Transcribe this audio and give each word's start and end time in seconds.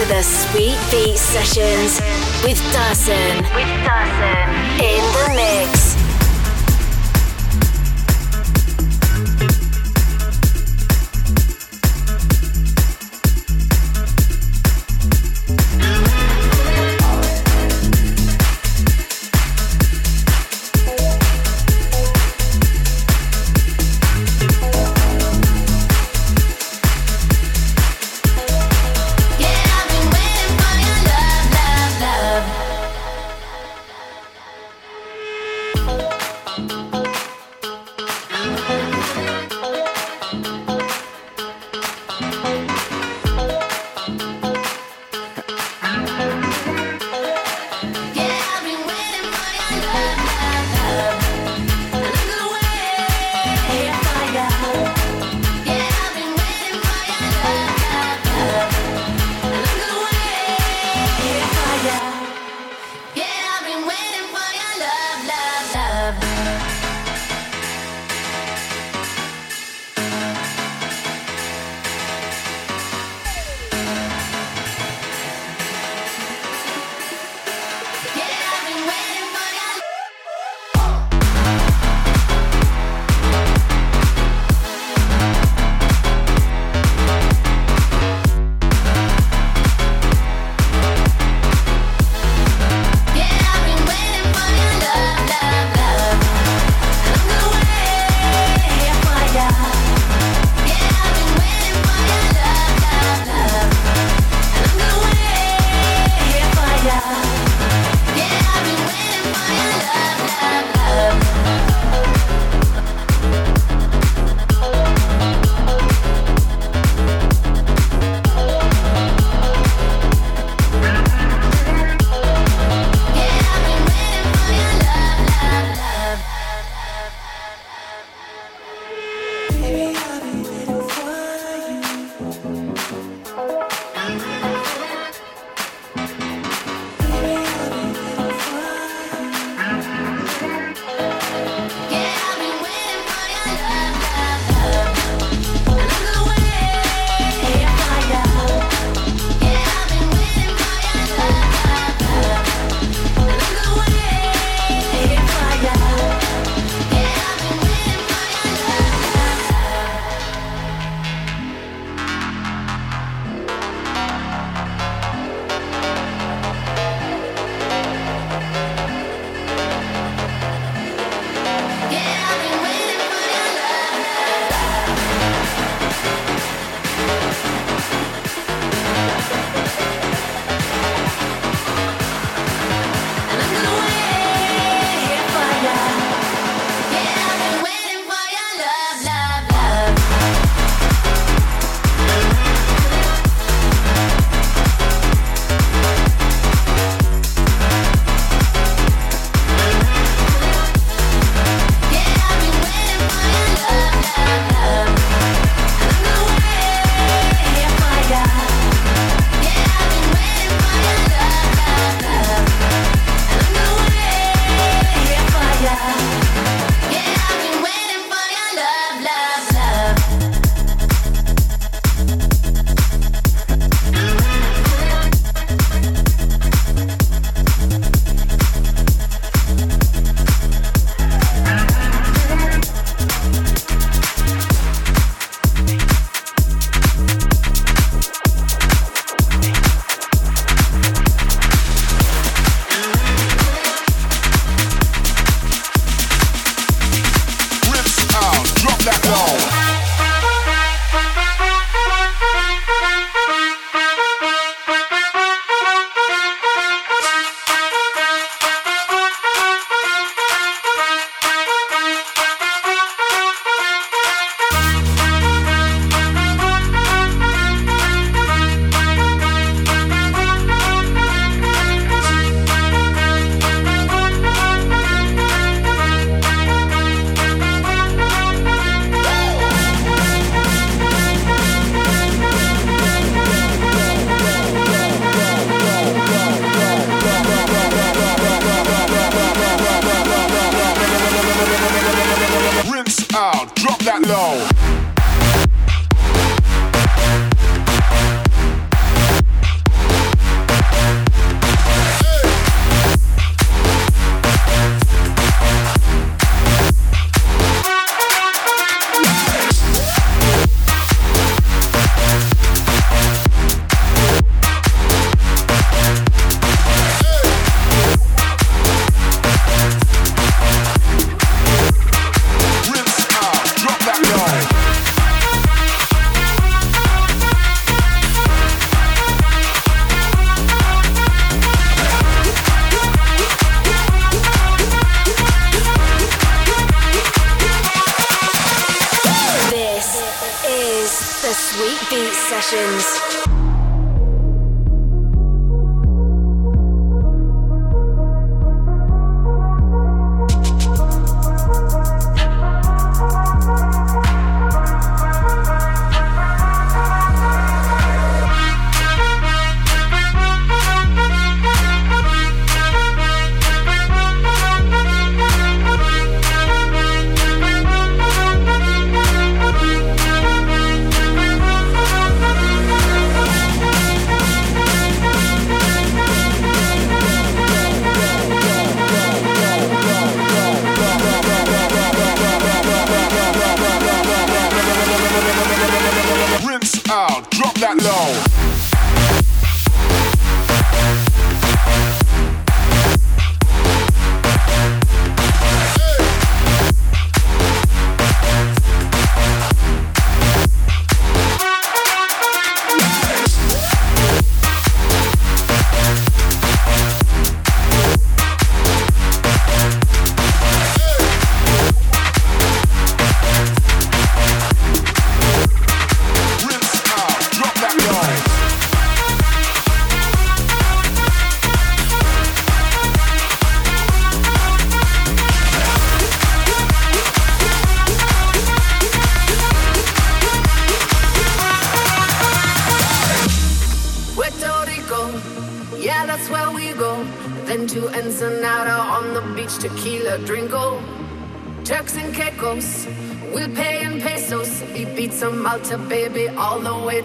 To 0.00 0.06
the 0.06 0.22
Sweet 0.22 0.78
Beat 0.90 1.18
Sessions 1.18 2.00
with 2.42 2.58
Dawson. 2.72 3.36
With 3.54 3.84
Dawson 3.84 4.48
in 4.80 5.04
the 5.12 5.34
mix. 5.36 5.89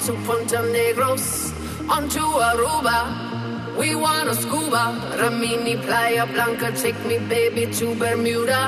To 0.06 0.14
Punta 0.28 0.58
Negros. 0.58 1.52
Onto 1.90 2.22
Aruba, 2.50 3.76
we 3.76 3.96
wanna 3.96 4.36
scuba. 4.36 4.84
Rimini, 5.20 5.78
Playa 5.78 6.28
Blanca, 6.28 6.72
take 6.74 7.00
me, 7.08 7.18
baby, 7.18 7.66
to 7.74 7.96
Bermuda. 7.96 8.62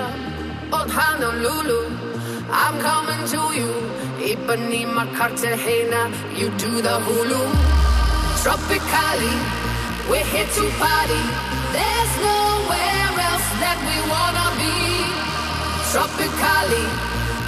Old 0.73 0.89
Honolulu, 0.89 1.81
I'm 2.49 2.75
coming 2.81 3.23
to 3.33 3.41
you. 3.59 3.71
Ipanema, 4.29 5.03
Cartagena, 5.15 6.09
you 6.35 6.49
do 6.57 6.81
the 6.81 6.95
Hulu. 7.05 7.43
Tropicali, 8.41 9.35
we're 10.09 10.25
here 10.33 10.49
to 10.57 10.65
party. 10.81 11.23
There's 11.75 12.13
nowhere 12.29 13.09
else 13.29 13.47
that 13.61 13.77
we 13.87 13.97
wanna 14.13 14.47
be. 14.57 14.75
Tropicali, 15.91 16.85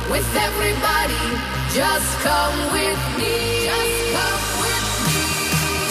with 0.09 0.27
everybody. 0.35 1.23
Just 1.69 2.09
come 2.25 2.57
with 2.73 3.01
me. 3.17 3.69
Just 3.69 4.01
come 4.17 4.45
with 4.65 4.89
me. 5.05 5.21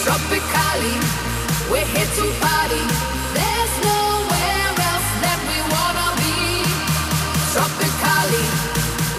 Tropicali, 0.03 0.97
we're 1.71 1.87
here 1.95 2.11
to 2.19 2.27
party. 2.43 2.85
There's 3.39 3.75
nowhere 3.87 4.71
else 4.91 5.11
that 5.25 5.39
we 5.49 5.59
wanna 5.75 6.09
be. 6.19 6.67
Tropicali, 7.55 8.47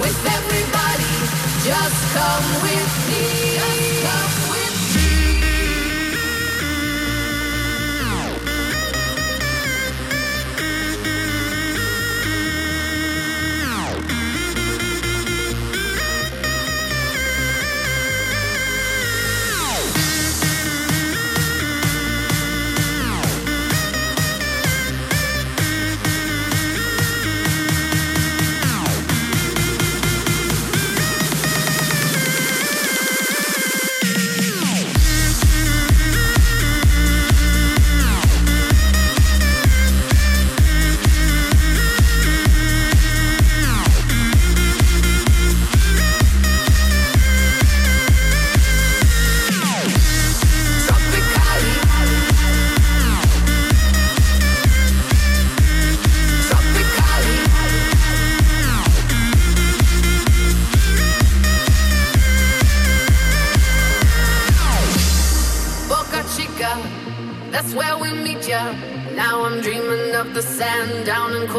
with 0.01 0.19
everybody. 0.37 1.13
Just 1.63 1.99
come 2.13 2.47
with 2.63 2.91
me. 3.09 3.38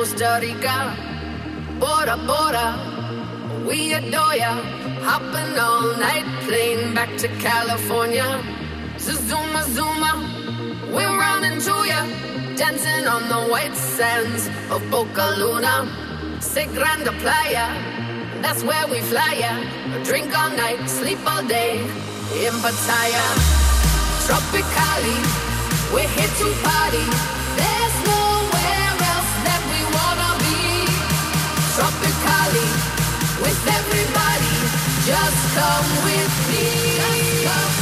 Costa 0.01 0.39
Rica. 0.41 0.97
Bora 1.79 2.17
Bora, 2.27 2.67
we 3.67 3.93
adore 3.93 4.37
ya. 4.37 4.55
Hopping 5.03 5.59
all 5.59 5.97
night, 5.99 6.25
plane 6.47 6.95
back 6.95 7.11
to 7.19 7.29
California. 7.39 8.43
Zuma 8.99 9.63
Zuma, 9.75 10.13
we're 10.95 11.19
running 11.19 11.61
to 11.61 11.75
ya. 11.87 12.07
Dancing 12.57 13.07
on 13.07 13.29
the 13.29 13.51
white 13.53 13.75
sands 13.75 14.49
of 14.71 14.81
Boca 14.91 15.35
Luna. 15.39 15.87
Se 16.41 16.67
Grande 16.67 17.13
Playa, 17.21 17.67
that's 18.41 18.63
where 18.63 18.87
we 18.89 19.01
fly 19.01 19.35
ya. 19.45 19.53
Drink 20.05 20.37
all 20.39 20.51
night, 20.51 20.89
sleep 20.89 21.19
all 21.27 21.43
day 21.47 21.81
in 22.47 22.55
Pattaya. 22.63 23.70
Tropicali, 24.31 25.19
we're 25.93 26.07
here 26.07 26.31
to 26.39 26.47
party. 26.63 27.03
There's 27.59 27.97
nowhere 28.07 28.95
else 29.11 29.33
that 29.43 29.61
we 29.67 29.81
wanna 29.91 30.31
be. 30.39 30.87
Tropicali, 31.75 32.69
with 33.43 33.61
everybody, 33.79 34.55
just 35.05 35.41
come 35.59 35.89
with 36.07 36.35
me. 36.49 37.80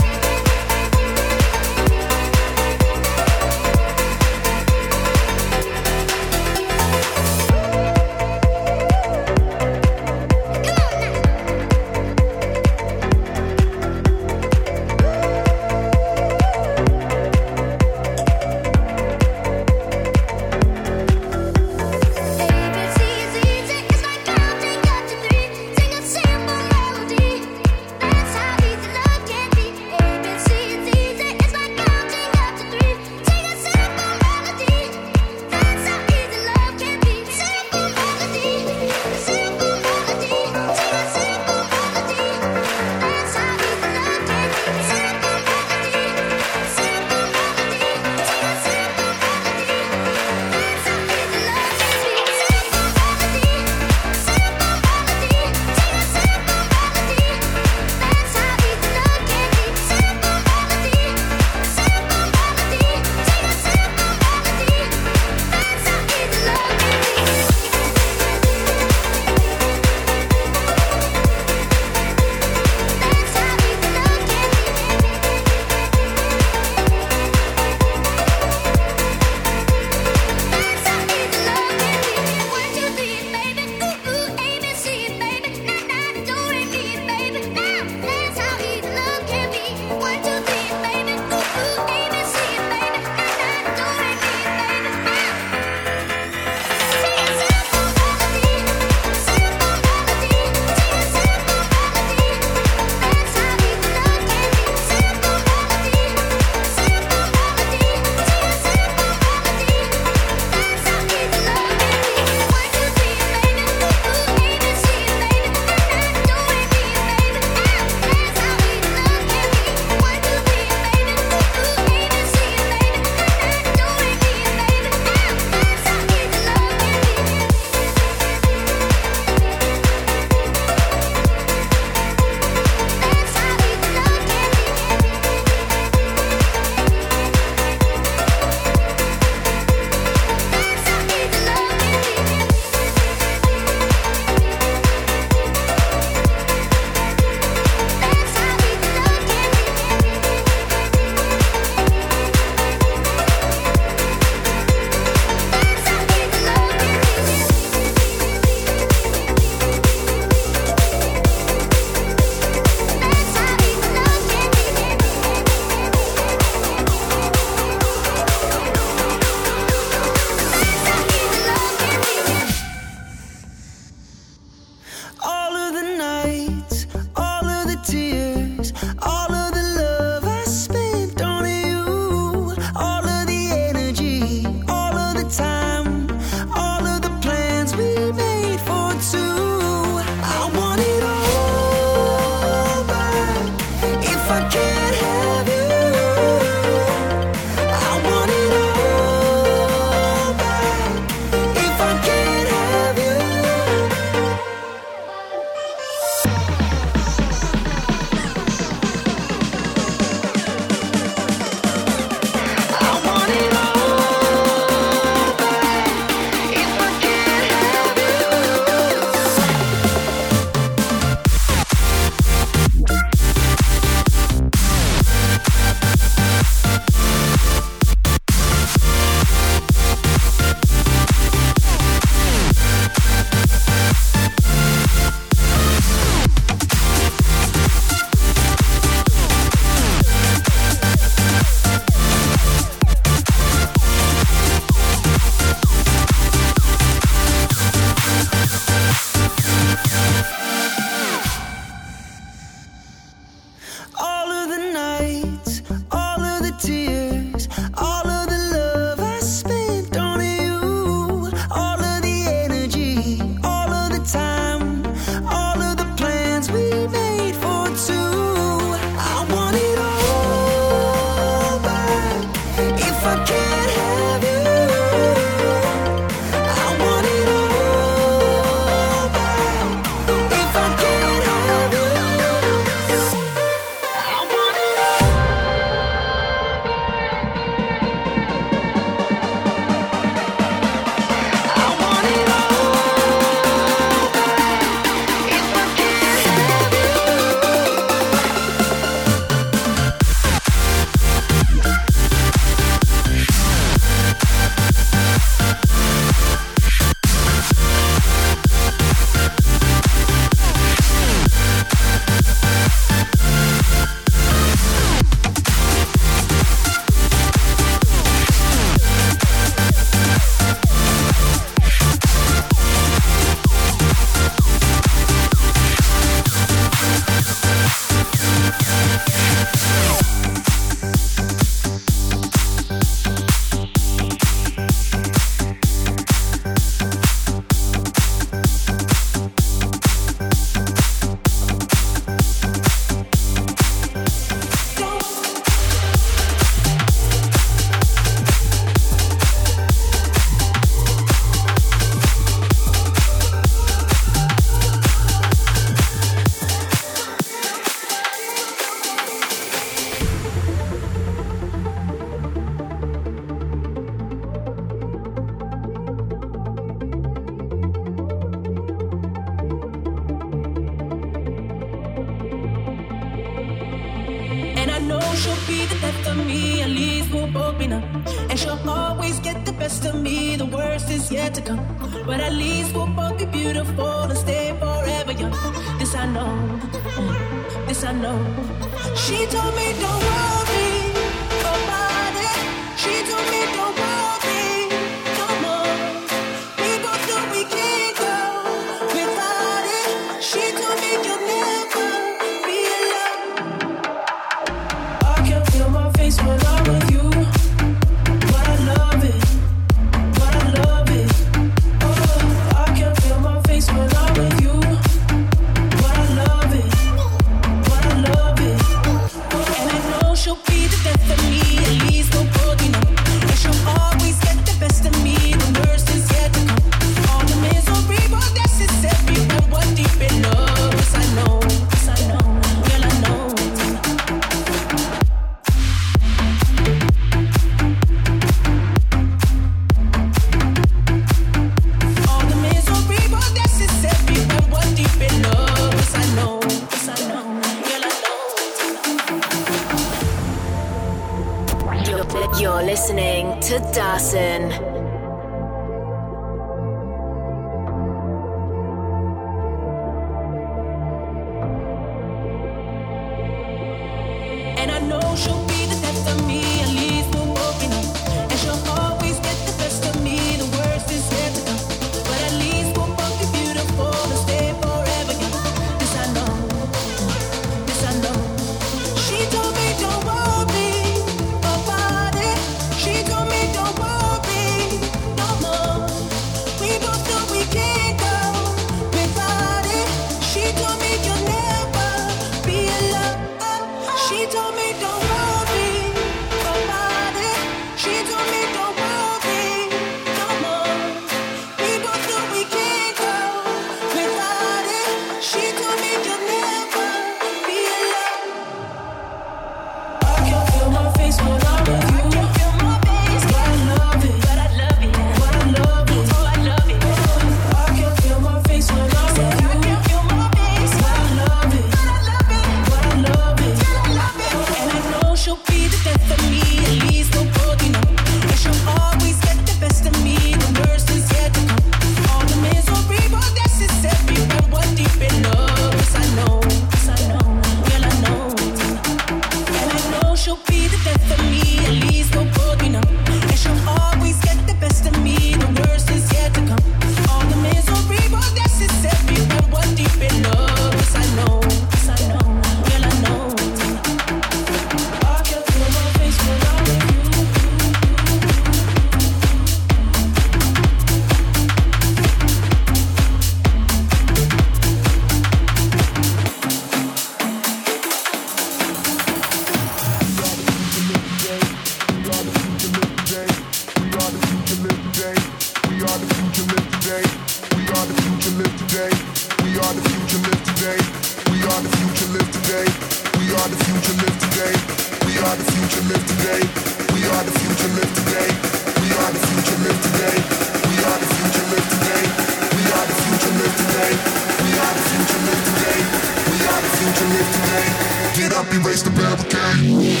erase 598.53 598.83
the 598.83 598.89
barricade. 598.91 600.00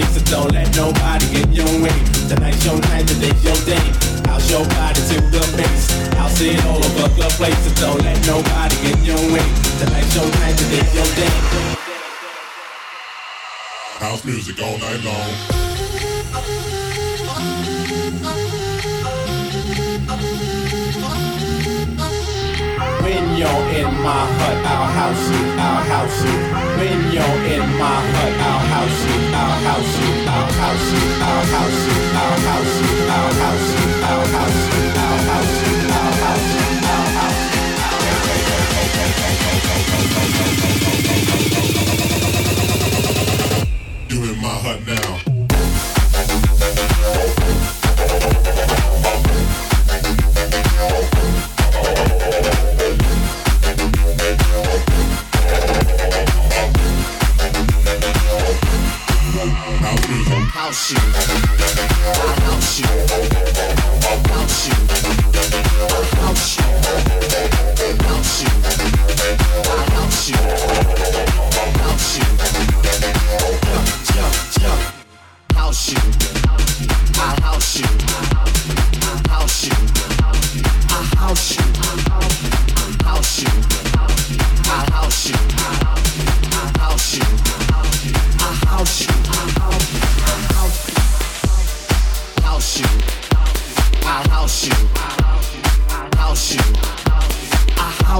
way, 0.00 0.08
so 0.12 0.20
don't 0.30 0.52
let 0.52 0.74
nobody 0.76 1.26
get 1.32 1.46
in 1.46 1.52
your 1.52 1.72
way. 1.82 1.96
Tonight's 2.28 2.64
your 2.64 2.78
night, 2.80 3.06
today's 3.06 3.44
your 3.44 3.56
day. 3.64 3.84
House 4.28 4.50
your 4.50 4.64
body 4.64 5.00
to 5.10 5.16
the 5.34 5.42
base. 5.56 5.86
I'll 6.16 6.28
see 6.28 6.50
it 6.50 6.64
all 6.64 6.76
over 6.76 7.08
the 7.08 7.28
place, 7.36 7.58
so 7.64 7.70
don't 7.86 8.02
let 8.02 8.18
nobody 8.26 8.76
get 8.82 8.98
in 8.98 9.04
your 9.04 9.24
way. 9.32 9.46
Tonight's 9.78 10.14
your 10.14 10.28
night, 10.40 10.56
today's 10.58 10.94
your 10.94 11.08
day. 11.16 11.32
House 13.98 14.24
music 14.24 14.62
all 14.62 14.78
night 14.78 15.04
long. 15.04 16.89
You, 23.40 23.46
house 23.46 25.30
you, 25.30 25.60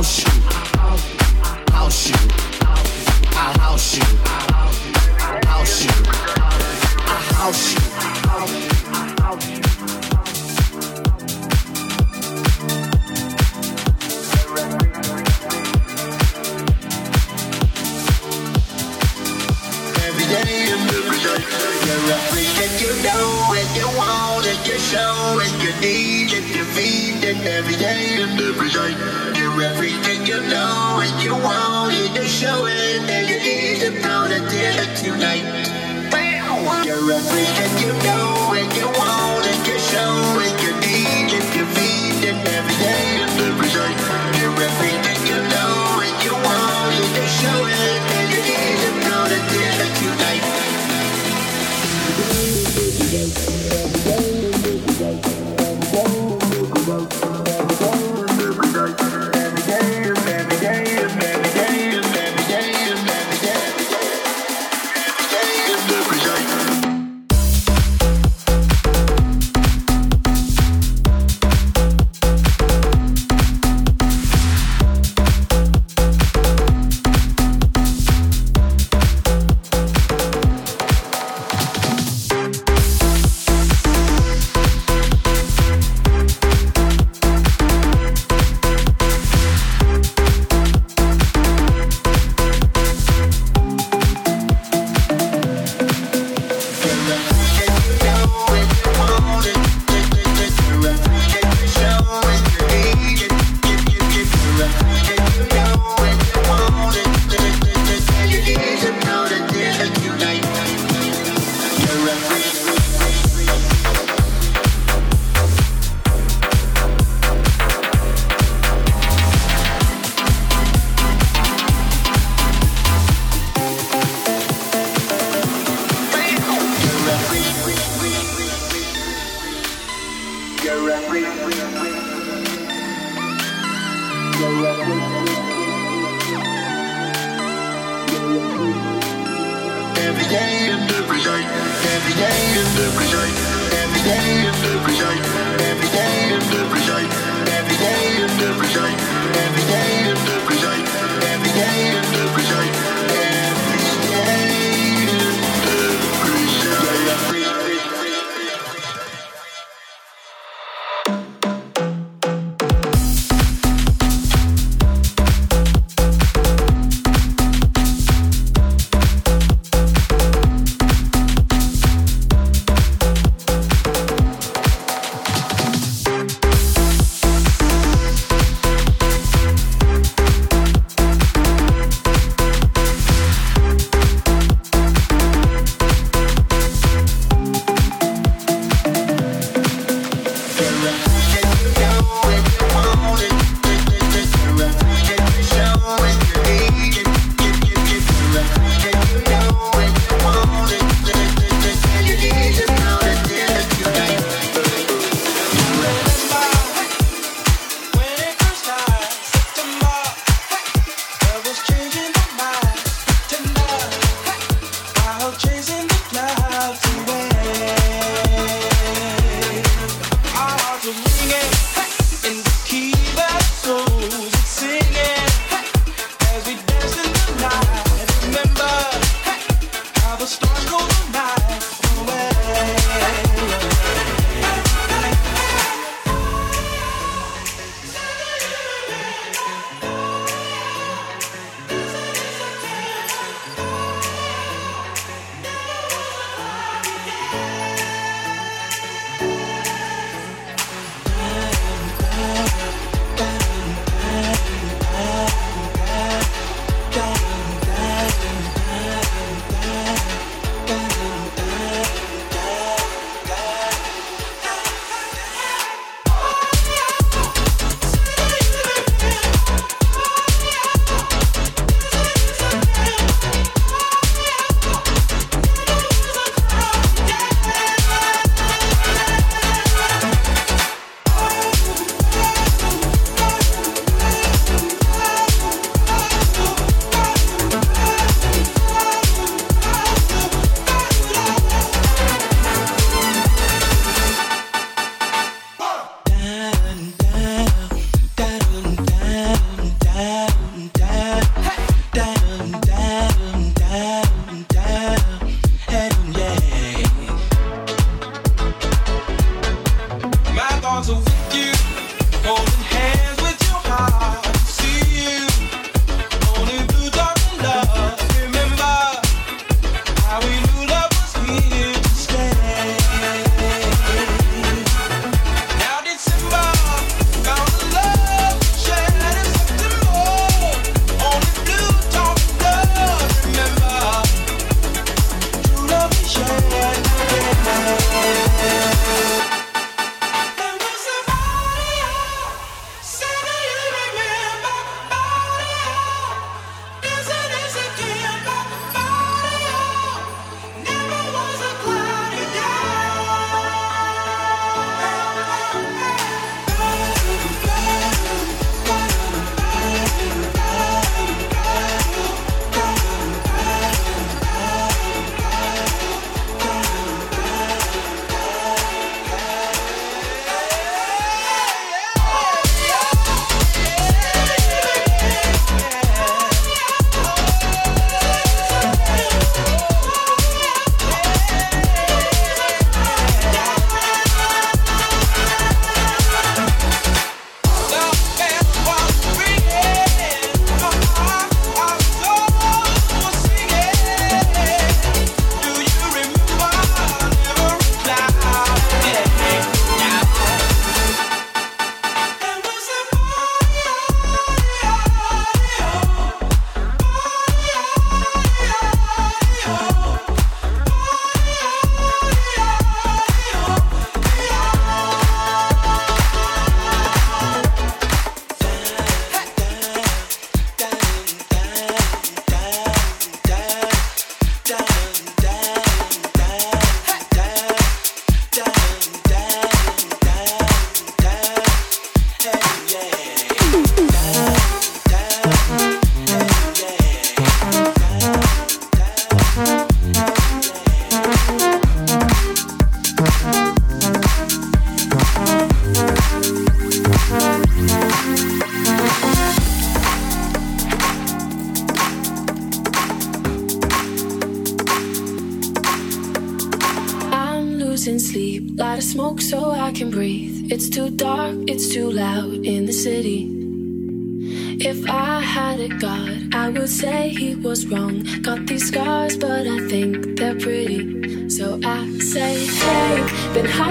house 0.01 0.21
shoes. 0.21 0.50
we 37.33 37.45
can 37.45 37.79
get 37.79 37.90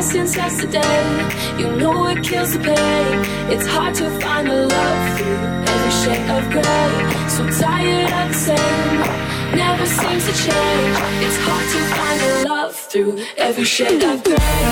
since 0.10 0.36
yesterday. 0.36 1.04
You 1.60 1.68
know 1.78 2.08
it 2.08 2.24
kills 2.24 2.54
the 2.54 2.60
pain. 2.60 3.20
It's 3.54 3.68
hard 3.68 3.94
to 3.96 4.10
find 4.20 4.48
a 4.48 4.66
love 4.66 5.18
through 5.18 5.38
every 5.74 5.94
shade 6.02 6.30
of 6.38 6.44
gray. 6.50 6.94
So 7.36 7.42
tired 7.62 8.12
of 8.20 8.28
the 8.34 8.40
same, 8.48 9.02
never 9.56 9.86
seems 9.86 10.24
to 10.28 10.34
change. 10.46 10.98
It's 11.26 11.40
hard 11.46 11.66
to 11.74 11.80
find 11.96 12.20
a 12.30 12.34
love 12.50 12.76
through 12.92 13.14
every 13.38 13.66
shade 13.66 14.04
of 14.04 14.24
gray. 14.24 14.66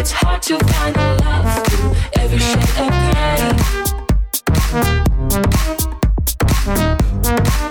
It's 0.00 0.12
hard 0.12 0.42
to 0.42 0.58
find 0.72 0.96
a 0.96 1.08
love 1.24 1.50
through 1.66 1.90
every 2.22 2.38
shade 2.38 2.76
of 2.84 2.90
gray. 3.06 3.40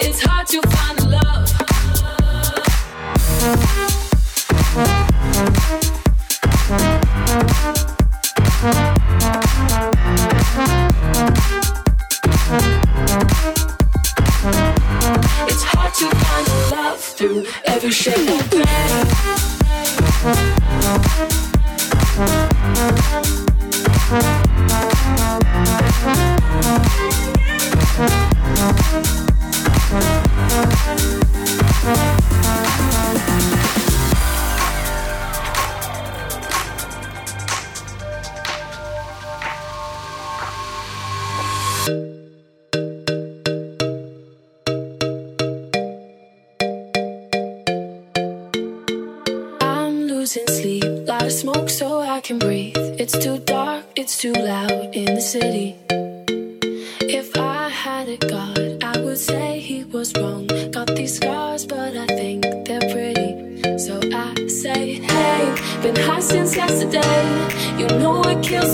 It's 0.07 0.21
hard 0.21 0.47
to 0.47 0.61
find. 0.61 0.98
It's 3.51 3.88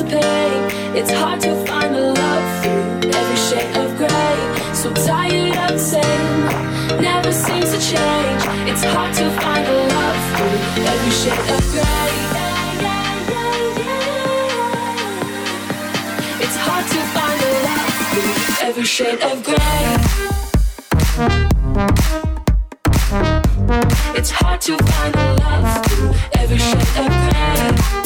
pain. 0.03 0.61
It's 0.95 1.11
hard 1.11 1.41
to 1.41 1.55
find 1.65 1.95
a 1.95 2.13
love 2.13 2.63
through 2.63 3.11
every 3.11 3.37
shade 3.47 3.75
of 3.77 3.95
gray. 3.97 4.37
So 4.73 4.91
tired 4.93 5.57
of 5.65 5.71
the 5.77 5.79
same, 5.79 7.01
never 7.01 7.31
seems 7.31 7.71
to 7.73 7.79
change. 7.79 8.41
It's 8.69 8.83
hard 8.83 9.13
to 9.15 9.29
find 9.41 9.65
a 9.67 9.87
love 9.95 10.19
through 10.35 10.83
every 10.91 11.11
shade 11.11 11.47
of 11.55 11.61
gray. 11.73 12.13
It's 16.43 16.57
hard 16.65 16.85
to 16.93 16.99
find 17.15 17.39
a 17.41 17.51
love 17.67 17.93
through 18.11 18.67
every 18.67 18.85
shade 18.85 19.21
of 19.21 19.43
gray. 19.43 19.85
It's 24.17 24.31
hard 24.31 24.61
to 24.61 24.77
find 24.77 25.15
a 25.15 25.35
love 25.43 25.85
through 25.85 26.13
every 26.33 26.57
shade 26.57 26.97
of 26.97 27.07
gray. 27.07 28.04